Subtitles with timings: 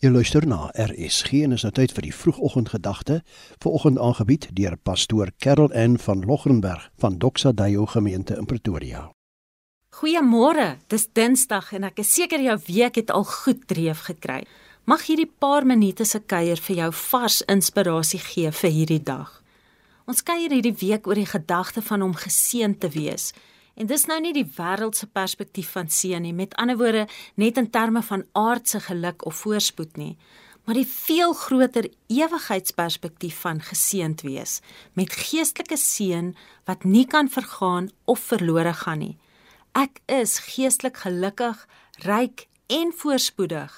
[0.00, 3.18] Jy luister na RSG en is nou tyd vir die vroegoggendgedagte,
[3.60, 9.02] vanoggend aangebied deur pastoor Karel N van Logrenberg van Doxa Deo gemeente in Pretoria.
[10.00, 14.38] Goeiemôre, dis Dinsdag en ek is seker jou week het al goed dreef gekry.
[14.88, 19.42] Mag hierdie paar minute se kuier vir jou vars inspirasie gee vir hierdie dag.
[20.08, 23.34] Ons kuier hierdie week oor die gedagte van om geseën te wees
[23.74, 27.70] En dis nou nie die wêreldse perspektief van seën nie, met ander woorde, net in
[27.70, 30.16] terme van aardse geluk of voorspoed nie,
[30.64, 34.60] maar die veel groter ewigheidsperspektief van geseënd wees
[34.98, 36.34] met geestelike seën
[36.68, 39.16] wat nie kan vergaan of verlore gaan nie.
[39.74, 41.66] Ek is geestelik gelukkig,
[42.06, 43.72] ryk en voorspoedig,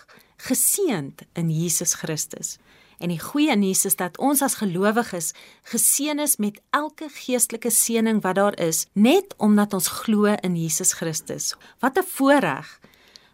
[0.48, 2.56] geseënd in Jesus Christus.
[3.02, 5.32] En die goeie nuus is dat ons as gelowiges
[5.72, 10.94] geseën is met elke geestelike seëning wat daar is, net omdat ons glo in Jesus
[10.94, 11.54] Christus.
[11.82, 12.80] Wat 'n voorreg.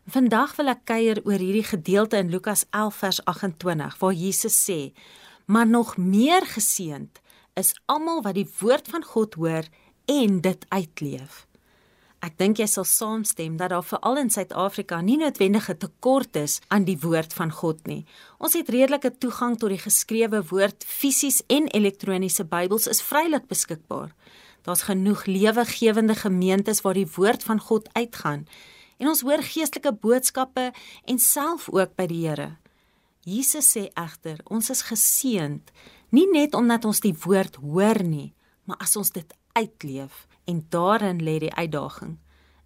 [0.09, 4.93] Vandag wil ek kuier oor hierdie gedeelte in Lukas 11 vers 28 waar Jesus sê:
[5.47, 7.21] "Maar nog meer geseënd
[7.55, 9.65] is almal wat die woord van God hoor
[10.07, 11.48] en dit uitleef."
[12.19, 16.83] Ek dink jy sal saamstem dat daar veral in Suid-Afrika nie noodwendige tekort is aan
[16.89, 18.03] die woord van God nie.
[18.43, 24.11] Ons het redelike toegang tot die geskrewe woord, fisies en elektroniese Bybels is vrylik beskikbaar.
[24.67, 28.49] Daar's genoeg lewegewende gemeentes waar die woord van God uitgaan
[28.99, 30.73] en ons hoor geestelike boodskappe
[31.07, 32.57] en self ook by die Here.
[33.23, 35.71] Jesus sê egter, ons is geseënd
[36.11, 38.33] nie net omdat ons die woord hoor nie,
[38.65, 42.17] maar as ons dit uitleef en daarin lê die uitdaging.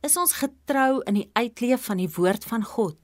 [0.03, 2.99] Is ons getrou in die uitleef van die woord van God?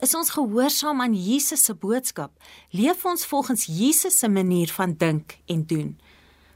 [0.00, 2.32] Is ons gehoorsaam aan Jesus se boodskap?
[2.72, 5.90] Leef ons volgens Jesus se manier van dink en doen?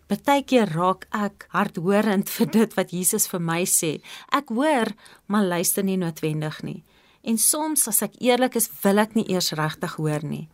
[0.08, 3.98] Partykeer raak ek hardhoorend vir dit wat Jesus vir my sê.
[4.32, 4.92] Ek hoor,
[5.28, 6.80] maar luister nie noodwendig nie.
[7.24, 10.46] En soms as ek eerlik is, wil ek nie eers regtig hoor nie.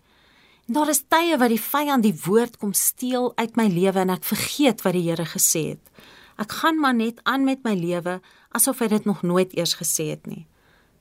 [0.66, 4.27] Daar is tye wat die vyand die woord kom steel uit my lewe en ek
[4.28, 5.83] vergeet wat die Here gesê het.
[6.41, 8.20] Ek gaan maar net aan met my lewe
[8.57, 10.46] asof hy dit nog nooit eers gesê het nie.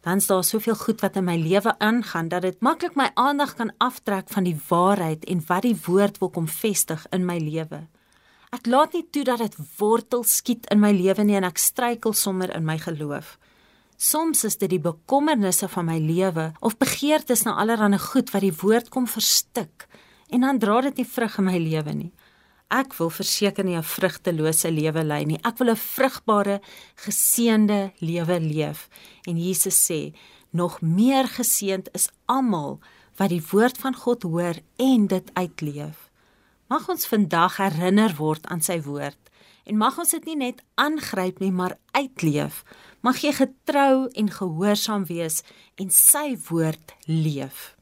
[0.03, 3.55] Dan is daar soveel goed wat in my lewe aangaan dat dit maklik my aandag
[3.55, 7.87] kan aftrek van die waarheid en wat die woord wil kom vestig in my lewe.
[8.55, 12.15] Ek laat nie toe dat dit wortel skiet in my lewe nie en ek struikel
[12.15, 13.37] sommer in my geloof.
[13.99, 18.55] Soms is dit die bekommernisse van my lewe of begeertes na allerlei goed wat die
[18.55, 19.89] woord kom verstik
[20.31, 22.13] en dan dra dit nie vrug in my lewe nie.
[22.71, 25.39] Ek wil verseker nie 'n vrugtelose lewe lei nie.
[25.43, 26.61] Ek wil 'n vrugbare,
[26.95, 28.87] geseënde lewe leef.
[29.27, 30.13] En Jesus sê,
[30.51, 32.79] nog meer geseënd is almal
[33.17, 36.09] wat die woord van God hoor en dit uitleef.
[36.69, 39.17] Mag ons vandag herinner word aan sy woord
[39.65, 42.63] en mag ons dit nie net aangryp nie, maar uitleef.
[43.01, 45.39] Mag jy getrou en gehoorsaam wees
[45.79, 47.75] en sy woord leef.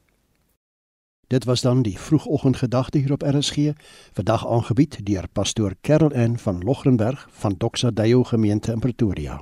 [1.28, 3.74] Dit was dan die vroegoggendgedagte hier op RSG,
[4.14, 9.42] vandag aangebied deur pastoor Karel N van Logrenberg van Doxa Deo gemeente in Pretoria.